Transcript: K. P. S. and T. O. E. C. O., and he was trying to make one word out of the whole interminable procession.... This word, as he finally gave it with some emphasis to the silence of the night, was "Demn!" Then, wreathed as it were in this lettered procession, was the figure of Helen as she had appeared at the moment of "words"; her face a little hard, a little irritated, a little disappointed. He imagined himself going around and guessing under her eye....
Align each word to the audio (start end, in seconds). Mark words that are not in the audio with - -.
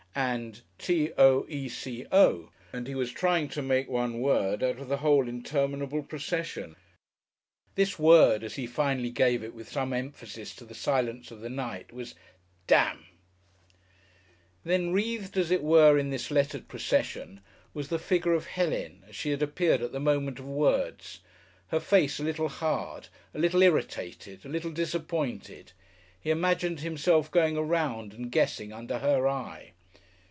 K. 0.13 0.19
P. 0.19 0.23
S. 0.25 0.33
and 0.33 0.61
T. 0.77 1.11
O. 1.17 1.45
E. 1.47 1.69
C. 1.69 2.05
O., 2.11 2.49
and 2.73 2.85
he 2.85 2.95
was 2.95 3.13
trying 3.13 3.47
to 3.47 3.61
make 3.61 3.87
one 3.87 4.19
word 4.19 4.61
out 4.61 4.77
of 4.79 4.89
the 4.89 4.97
whole 4.97 5.25
interminable 5.25 6.03
procession.... 6.03 6.75
This 7.75 7.97
word, 7.97 8.43
as 8.43 8.55
he 8.55 8.67
finally 8.67 9.09
gave 9.09 9.41
it 9.41 9.53
with 9.53 9.71
some 9.71 9.93
emphasis 9.93 10.53
to 10.55 10.65
the 10.65 10.75
silence 10.75 11.31
of 11.31 11.39
the 11.39 11.49
night, 11.49 11.93
was 11.93 12.13
"Demn!" 12.67 13.05
Then, 14.65 14.91
wreathed 14.91 15.37
as 15.37 15.49
it 15.49 15.63
were 15.63 15.97
in 15.97 16.09
this 16.09 16.29
lettered 16.29 16.67
procession, 16.67 17.39
was 17.73 17.87
the 17.87 17.97
figure 17.97 18.33
of 18.33 18.47
Helen 18.47 19.05
as 19.07 19.15
she 19.15 19.31
had 19.31 19.41
appeared 19.41 19.81
at 19.81 19.93
the 19.93 20.01
moment 20.01 20.39
of 20.39 20.45
"words"; 20.45 21.21
her 21.67 21.79
face 21.79 22.19
a 22.19 22.23
little 22.25 22.49
hard, 22.49 23.07
a 23.33 23.39
little 23.39 23.61
irritated, 23.61 24.43
a 24.45 24.49
little 24.49 24.71
disappointed. 24.71 25.71
He 26.19 26.31
imagined 26.31 26.81
himself 26.81 27.31
going 27.31 27.55
around 27.55 28.13
and 28.13 28.29
guessing 28.29 28.73
under 28.73 28.99
her 28.99 29.25
eye.... 29.25 29.71